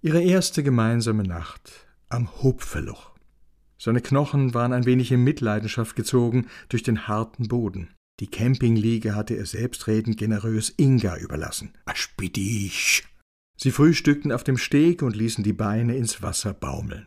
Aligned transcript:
Ihre 0.00 0.22
erste 0.22 0.62
gemeinsame 0.62 1.24
Nacht 1.24 1.88
am 2.08 2.30
Hopfeloch. 2.42 3.10
Seine 3.78 4.00
Knochen 4.00 4.54
waren 4.54 4.72
ein 4.72 4.86
wenig 4.86 5.10
in 5.10 5.24
Mitleidenschaft 5.24 5.96
gezogen 5.96 6.46
durch 6.68 6.84
den 6.84 7.08
harten 7.08 7.48
Boden. 7.48 7.94
Die 8.20 8.28
Campingliege 8.28 9.16
hatte 9.16 9.34
er 9.34 9.44
selbstredend 9.44 10.16
generös 10.16 10.72
Inga 10.76 11.16
überlassen. 11.16 11.72
Aspidich! 11.84 13.08
Sie 13.56 13.72
frühstückten 13.72 14.30
auf 14.30 14.44
dem 14.44 14.56
Steg 14.56 15.02
und 15.02 15.16
ließen 15.16 15.42
die 15.42 15.52
Beine 15.52 15.96
ins 15.96 16.22
Wasser 16.22 16.54
baumeln. 16.54 17.06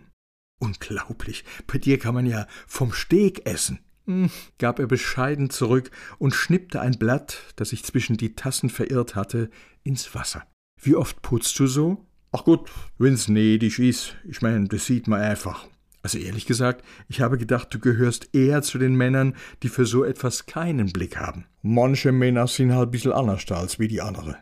Unglaublich, 0.59 1.45
bei 1.67 1.77
dir 1.77 1.97
kann 1.97 2.13
man 2.13 2.25
ja 2.25 2.45
vom 2.67 2.91
Steg 2.91 3.45
essen, 3.45 3.79
hm, 4.05 4.29
gab 4.57 4.79
er 4.79 4.87
bescheiden 4.87 5.49
zurück 5.49 5.91
und 6.19 6.35
schnippte 6.35 6.81
ein 6.81 6.99
Blatt, 6.99 7.53
das 7.55 7.69
sich 7.69 7.85
zwischen 7.85 8.17
die 8.17 8.35
Tassen 8.35 8.69
verirrt 8.69 9.15
hatte, 9.15 9.49
ins 9.83 10.13
Wasser. 10.13 10.45
Wie 10.81 10.95
oft 10.95 11.21
putzt 11.21 11.57
du 11.57 11.67
so? 11.67 12.05
Ach 12.33 12.45
gut, 12.45 12.69
wenn's 12.97 13.27
nötig 13.27 13.79
is. 13.79 14.13
Ich 14.23 14.41
mein, 14.41 14.67
das 14.67 14.85
sieht 14.85 15.07
man 15.07 15.19
einfach. 15.19 15.67
Also 16.01 16.17
ehrlich 16.17 16.45
gesagt, 16.45 16.83
ich 17.09 17.19
habe 17.19 17.37
gedacht, 17.37 17.73
du 17.73 17.79
gehörst 17.79 18.33
eher 18.33 18.61
zu 18.61 18.79
den 18.79 18.95
Männern, 18.95 19.35
die 19.61 19.69
für 19.69 19.85
so 19.85 20.03
etwas 20.03 20.45
keinen 20.45 20.93
Blick 20.93 21.17
haben. 21.17 21.45
Manche 21.61 22.11
Männer 22.11 22.47
sind 22.47 22.73
halt 22.73 22.87
ein 22.87 22.91
bisschen 22.91 23.11
anders 23.11 23.51
als 23.51 23.79
wie 23.79 23.87
die 23.87 24.01
andere. 24.01 24.37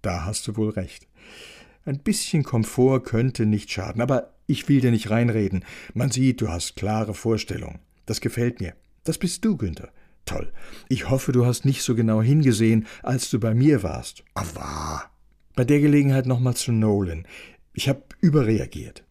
Da 0.00 0.24
hast 0.24 0.48
du 0.48 0.56
wohl 0.56 0.70
recht. 0.70 1.06
Ein 1.84 2.00
bisschen 2.00 2.42
Komfort 2.42 3.04
könnte 3.04 3.44
nicht 3.44 3.70
schaden, 3.70 4.00
aber 4.00 4.32
ich 4.46 4.68
will 4.68 4.80
dir 4.80 4.90
nicht 4.90 5.10
reinreden. 5.10 5.64
Man 5.94 6.10
sieht, 6.10 6.40
du 6.40 6.48
hast 6.48 6.74
klare 6.74 7.14
Vorstellungen. 7.14 7.80
Das 8.06 8.20
gefällt 8.20 8.60
mir. 8.60 8.74
Das 9.04 9.18
bist 9.18 9.44
du, 9.44 9.56
Günther. 9.56 9.90
Toll. 10.24 10.52
Ich 10.88 11.10
hoffe, 11.10 11.32
du 11.32 11.44
hast 11.44 11.64
nicht 11.64 11.82
so 11.82 11.94
genau 11.94 12.22
hingesehen, 12.22 12.86
als 13.02 13.30
du 13.30 13.38
bei 13.38 13.54
mir 13.54 13.82
warst. 13.82 14.24
Aber 14.34 15.04
bei 15.56 15.64
der 15.64 15.80
Gelegenheit 15.80 16.26
nochmal 16.26 16.54
zu 16.54 16.70
Nolan. 16.70 17.26
Ich 17.72 17.88
habe 17.88 18.02
überreagiert. 18.20 19.02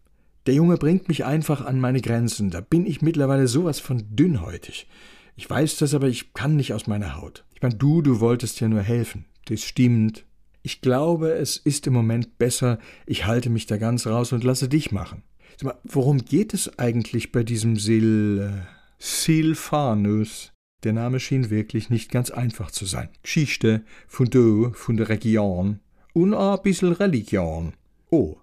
Der 0.45 0.53
Junge 0.53 0.77
bringt 0.77 1.07
mich 1.07 1.25
einfach 1.25 1.65
an 1.65 1.79
meine 1.79 2.01
Grenzen. 2.01 2.51
Da 2.51 2.61
bin 2.61 2.85
ich 2.85 3.01
mittlerweile 3.01 3.47
sowas 3.47 3.79
von 3.79 4.15
dünnhäutig. 4.15 4.87
Ich 5.35 5.49
weiß 5.49 5.77
das, 5.77 5.93
aber 5.93 6.07
ich 6.07 6.33
kann 6.33 6.55
nicht 6.55 6.73
aus 6.73 6.87
meiner 6.87 7.17
Haut. 7.17 7.43
Ich 7.55 7.61
meine, 7.61 7.75
du, 7.75 8.01
du 8.01 8.19
wolltest 8.19 8.61
ja 8.61 8.67
nur 8.67 8.83
helfen. 8.83 9.25
Das 9.45 9.61
stimmt. 9.61 10.25
Ich 10.61 10.81
glaube, 10.81 11.33
es 11.33 11.57
ist 11.57 11.87
im 11.87 11.93
Moment 11.93 12.37
besser, 12.37 12.79
ich 13.05 13.25
halte 13.25 13.49
mich 13.49 13.65
da 13.65 13.77
ganz 13.77 14.07
raus 14.07 14.31
und 14.31 14.43
lasse 14.43 14.69
dich 14.69 14.91
machen. 14.91 15.23
Sag 15.57 15.63
mal, 15.63 15.79
worum 15.83 16.19
geht 16.19 16.53
es 16.53 16.79
eigentlich 16.79 17.31
bei 17.31 17.43
diesem 17.43 17.77
Sil. 17.77 18.39
Äh, 18.41 18.75
Silfanus? 18.97 20.53
Der 20.83 20.93
Name 20.93 21.19
schien 21.19 21.49
wirklich 21.49 21.89
nicht 21.89 22.11
ganz 22.11 22.29
einfach 22.29 22.71
zu 22.71 22.85
sein. 22.85 23.09
Geschichte 23.23 23.83
von 24.07 24.29
do, 24.29 24.71
von 24.73 24.97
der 24.97 25.09
Region 25.09 25.79
und 26.15 26.33
a 26.33 26.55
bissel 26.55 26.93
Religion. 26.93 27.73
Oh, 28.09 28.37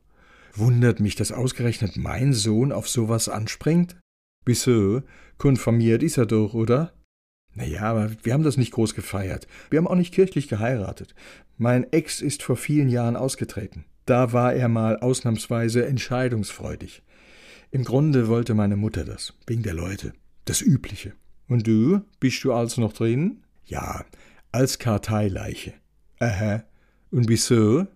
wundert 0.55 1.01
mich, 1.01 1.17
dass 1.17 1.33
ausgerechnet 1.33 1.97
mein 1.97 2.35
Sohn 2.35 2.71
auf 2.71 2.89
sowas 2.89 3.29
anspringt? 3.29 3.97
Wieso? 4.45 5.03
Konfirmiert 5.39 6.03
ist 6.03 6.19
er 6.19 6.27
doch, 6.27 6.53
oder? 6.53 6.93
Naja, 7.55 7.83
aber 7.83 8.11
wir 8.23 8.35
haben 8.35 8.43
das 8.43 8.59
nicht 8.59 8.73
groß 8.73 8.95
gefeiert. 8.95 9.47
Wir 9.71 9.79
haben 9.79 9.89
auch 9.89 9.95
nicht 9.95 10.13
kirchlich 10.13 10.49
geheiratet. 10.49 11.15
Mein 11.57 11.91
Ex 11.93 12.21
ist 12.21 12.43
vor 12.43 12.57
vielen 12.57 12.89
Jahren 12.91 13.17
ausgetreten. 13.17 13.85
Da 14.05 14.33
war 14.33 14.53
er 14.53 14.69
mal 14.69 14.99
ausnahmsweise 14.99 15.87
entscheidungsfreudig. 15.87 17.03
Im 17.71 17.85
Grunde 17.85 18.29
wollte 18.29 18.53
meine 18.53 18.77
Mutter 18.77 19.05
das, 19.05 19.33
wegen 19.47 19.63
der 19.63 19.75
Leute. 19.75 20.13
Das 20.45 20.61
Übliche. 20.61 21.15
Und 21.49 21.67
du, 21.67 22.03
bist 22.21 22.45
du 22.45 22.53
also 22.53 22.83
noch 22.83 22.93
drin? 22.93 23.43
Ja, 23.65 24.05
als 24.51 24.79
Karteileiche. 24.79 25.73
Aha, 26.19 26.65
und 27.13 27.29
wieso? 27.29 27.87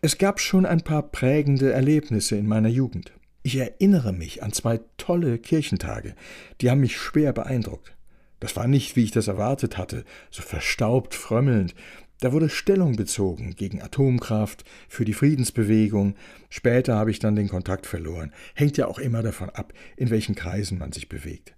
Es 0.00 0.18
gab 0.18 0.40
schon 0.40 0.66
ein 0.66 0.80
paar 0.80 1.02
prägende 1.02 1.72
Erlebnisse 1.72 2.36
in 2.36 2.46
meiner 2.46 2.68
Jugend. 2.68 3.12
Ich 3.42 3.56
erinnere 3.56 4.12
mich 4.12 4.42
an 4.42 4.52
zwei 4.52 4.80
tolle 4.96 5.38
Kirchentage, 5.38 6.14
die 6.60 6.70
haben 6.70 6.80
mich 6.80 6.96
schwer 6.96 7.32
beeindruckt. 7.32 7.94
Das 8.40 8.56
war 8.56 8.66
nicht, 8.66 8.96
wie 8.96 9.04
ich 9.04 9.10
das 9.10 9.28
erwartet 9.28 9.76
hatte, 9.76 10.04
so 10.30 10.42
verstaubt 10.42 11.14
frömmelnd. 11.14 11.74
Da 12.20 12.32
wurde 12.32 12.48
Stellung 12.48 12.96
bezogen 12.96 13.54
gegen 13.54 13.80
Atomkraft, 13.80 14.64
für 14.88 15.04
die 15.04 15.14
Friedensbewegung. 15.14 16.16
Später 16.50 16.96
habe 16.96 17.10
ich 17.10 17.18
dann 17.18 17.36
den 17.36 17.48
Kontakt 17.48 17.86
verloren. 17.86 18.32
Hängt 18.54 18.76
ja 18.76 18.88
auch 18.88 18.98
immer 18.98 19.22
davon 19.22 19.48
ab, 19.50 19.72
in 19.96 20.10
welchen 20.10 20.34
Kreisen 20.34 20.78
man 20.78 20.92
sich 20.92 21.08
bewegt. 21.08 21.54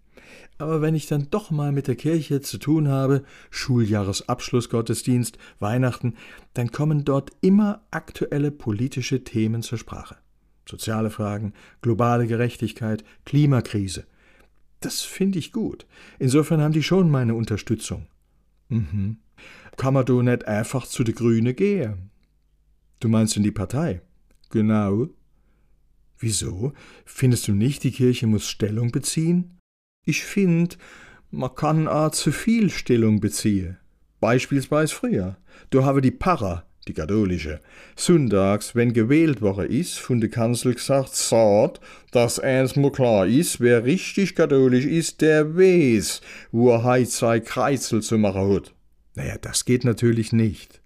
Aber 0.59 0.81
wenn 0.81 0.95
ich 0.95 1.07
dann 1.07 1.29
doch 1.31 1.51
mal 1.51 1.73
mit 1.73 1.89
der 1.89 1.97
Kirche 1.97 2.41
zu 2.41 2.59
tun 2.59 2.89
habe, 2.89 3.25
Schuljahresabschlussgottesdienst, 3.51 5.39
Weihnachten, 5.59 6.15
dann 6.55 6.71
kommen 6.71 7.05
dort 7.05 7.31
immer 7.41 7.83
aktuelle 7.91 8.51
politische 8.51 9.25
Themen 9.25 9.63
zur 9.63 9.79
Sprache. 9.79 10.17
Soziale 10.69 11.11
Fragen, 11.11 11.53
globale 11.81 12.27
Gerechtigkeit, 12.27 13.05
Klimakrise. 13.25 14.07
Das 14.81 15.03
finde 15.03 15.39
ich 15.39 15.53
gut. 15.53 15.87
Insofern 16.19 16.61
haben 16.61 16.73
die 16.73 16.83
schon 16.83 17.11
meine 17.11 17.35
Unterstützung. 17.35 18.07
Mhm. 18.69 19.19
Kann 19.77 19.95
man 19.95 20.05
do 20.05 20.23
nicht 20.23 20.47
einfach 20.47 20.87
zu 20.87 21.05
de 21.05 21.15
Grüne 21.15 21.55
gehen? 21.55 22.11
Du 23.01 23.09
meinst 23.09 23.37
in 23.37 23.43
die 23.43 23.51
Partei? 23.51 24.03
Genau. 24.51 25.09
Wieso? 26.19 26.73
Findest 27.05 27.49
du 27.49 27.53
nicht, 27.53 27.83
die 27.83 27.91
Kirche 27.91 28.27
muss 28.27 28.49
Stellung 28.49 28.93
beziehen? 28.93 29.59
Ich 30.05 30.25
find, 30.25 30.79
man 31.31 31.55
kann 31.55 31.87
a 31.87 32.11
zu 32.11 32.33
viel 32.33 32.71
Stellung 32.71 33.21
beziehen. 33.21 33.79
Beispielsweise 34.21 34.95
früher. 34.95 35.37
Du 35.71 35.85
habe 35.85 36.01
die 36.01 36.11
Para, 36.11 36.65
die 36.89 36.93
katholische, 36.93 37.61
sonntags, 37.95 38.75
wenn 38.75 38.93
gewählt 38.93 39.41
worden 39.41 39.71
is, 39.71 39.97
von 39.97 40.21
der 40.21 40.29
Kanzel 40.31 40.75
gesagt, 40.75 41.15
sagt, 41.15 41.81
dass 42.11 42.41
eins 42.41 42.75
mal 42.75 42.91
klar 42.91 43.27
is, 43.27 43.61
wer 43.61 43.85
richtig 43.85 44.35
katholisch 44.35 44.87
is, 44.87 45.17
der 45.19 45.57
weiß, 45.57 46.21
wo 46.51 46.71
er 46.71 46.83
heit 46.83 47.11
zwei 47.11 47.39
Kreuzel 47.39 48.03
zu 48.03 48.19
machen 48.19 48.53
hat. 48.53 48.75
Naja, 49.15 49.37
das 49.41 49.65
geht 49.65 49.85
natürlich 49.85 50.33
nicht. 50.33 50.83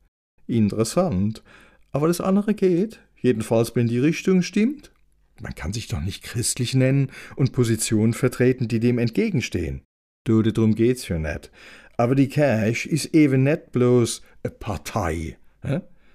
Interessant. 0.47 1.43
Aber 1.91 2.09
das 2.09 2.21
andere 2.21 2.53
geht, 2.53 3.01
jedenfalls 3.23 3.75
wenn 3.75 3.87
die 3.87 3.99
Richtung 3.99 4.43
stimmt. 4.43 4.93
Man 5.41 5.55
kann 5.55 5.73
sich 5.73 5.89
doch 5.89 6.01
nicht 6.01 6.23
christlich 6.23 6.75
nennen 6.75 7.11
und 7.37 7.53
Positionen 7.53 8.15
vertreten, 8.15 8.69
die 8.69 8.81
dem 8.81 8.99
entgegenstehen. 8.99 9.83
Du, 10.25 10.43
drum 10.43 10.75
geht's 10.75 11.09
ja 11.09 11.19
net. 11.19 11.51
Aber 11.97 12.15
die 12.15 12.29
Kirche 12.29 12.89
is 12.89 13.07
eben 13.07 13.43
net 13.43 13.73
bloß 13.73 14.23
e 14.43 14.49
Partei. 14.51 15.39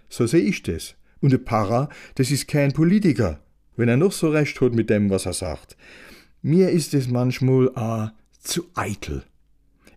So 0.09 0.27
seh 0.27 0.39
ich 0.39 0.63
das. 0.63 0.95
Und 1.21 1.31
de 1.31 1.39
Para, 1.39 1.89
das 2.15 2.31
is 2.31 2.47
kein 2.47 2.73
Politiker, 2.73 3.39
wenn 3.77 3.89
er 3.89 3.97
noch 3.97 4.11
so 4.11 4.29
recht 4.29 4.59
hat 4.59 4.73
mit 4.73 4.89
dem, 4.89 5.09
was 5.09 5.25
er 5.25 5.33
sagt. 5.33 5.77
Mir 6.41 6.69
ist 6.69 6.93
es 6.93 7.07
manchmal 7.07 7.69
a 7.75 8.13
zu 8.39 8.67
eitel. 8.73 9.23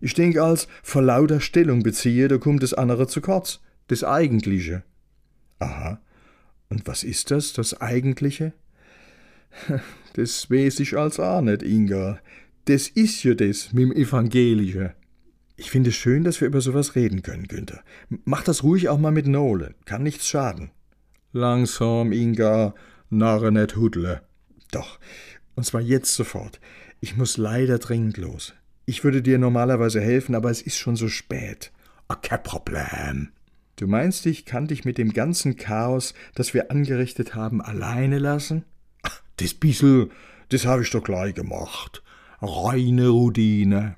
Ich 0.01 0.13
denk 0.13 0.37
als 0.37 0.67
vor 0.83 1.01
lauter 1.01 1.39
Stellung 1.39 1.81
beziehe, 1.81 2.27
da 2.27 2.37
kommt 2.37 2.61
das 2.61 2.73
andere 2.73 3.07
zu 3.07 3.21
kurz, 3.21 3.59
das 3.87 4.03
Eigentliche. 4.03 4.83
Aha. 5.59 5.99
Und 6.69 6.87
was 6.87 7.03
ist 7.03 7.31
das, 7.31 7.53
das 7.53 7.81
Eigentliche? 7.81 8.53
Das 10.13 10.49
weiß 10.49 10.79
ich 10.79 10.97
als 10.97 11.19
auch 11.19 11.41
nicht, 11.41 11.61
Inga. 11.61 12.19
Das 12.65 12.87
ist 12.87 13.21
ja 13.23 13.33
das 13.33 13.73
mit 13.73 13.83
dem 13.83 13.91
Evangelische. 13.91 14.95
Ich 15.57 15.69
finde 15.69 15.89
es 15.89 15.97
schön, 15.97 16.23
dass 16.23 16.39
wir 16.39 16.47
über 16.47 16.61
sowas 16.61 16.95
reden 16.95 17.21
können, 17.21 17.49
Günther. 17.49 17.83
Mach 18.23 18.41
das 18.41 18.63
ruhig 18.63 18.87
auch 18.87 18.97
mal 18.97 19.11
mit 19.11 19.27
Nolan. 19.27 19.75
Kann 19.83 20.03
nichts 20.03 20.29
schaden. 20.29 20.71
Langsam, 21.33 22.13
Inga. 22.13 22.73
Narre 23.09 23.51
nicht 23.51 23.75
hudle. 23.75 24.21
Doch. 24.71 24.99
Und 25.55 25.65
zwar 25.65 25.81
jetzt 25.81 26.15
sofort. 26.15 26.61
Ich 27.01 27.17
muss 27.17 27.35
leider 27.35 27.77
dringend 27.77 28.17
los. 28.17 28.53
Ich 28.85 29.03
würde 29.03 29.21
dir 29.21 29.37
normalerweise 29.37 29.99
helfen, 29.99 30.33
aber 30.33 30.49
es 30.49 30.61
ist 30.61 30.77
schon 30.77 30.95
so 30.95 31.09
spät. 31.09 31.73
Kein 32.21 32.43
Problem. 32.43 33.29
Du 33.75 33.87
meinst, 33.87 34.25
ich 34.25 34.45
kann 34.45 34.67
dich 34.67 34.85
mit 34.85 34.97
dem 34.97 35.11
ganzen 35.11 35.57
Chaos, 35.57 36.13
das 36.35 36.53
wir 36.53 36.71
angerichtet 36.71 37.35
haben, 37.35 37.61
alleine 37.61 38.19
lassen? 38.19 38.63
Das 39.37 39.53
bissel, 39.53 40.09
das 40.49 40.65
habe 40.65 40.83
ich 40.83 40.91
doch 40.91 41.03
gleich 41.03 41.35
gemacht. 41.35 42.03
Reine 42.41 43.09
Routine. 43.09 43.95